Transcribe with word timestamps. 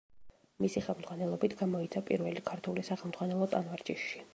მისი 0.65 0.81
ხელმძღვანელობით 0.85 1.55
გამოიცა 1.61 2.05
პირველი 2.11 2.45
ქართული 2.51 2.91
სახელმძღვანელო 2.93 3.55
ტანვარჯიშში. 3.57 4.29